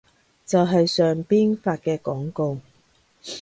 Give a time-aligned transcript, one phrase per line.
[0.47, 2.57] 就係上邊發嘅廣告